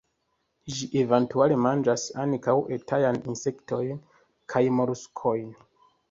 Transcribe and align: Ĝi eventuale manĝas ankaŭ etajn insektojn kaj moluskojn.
Ĝi 0.75 0.85
eventuale 1.01 1.57
manĝas 1.65 2.05
ankaŭ 2.23 2.55
etajn 2.77 3.19
insektojn 3.33 3.99
kaj 4.55 4.63
moluskojn. 4.79 5.53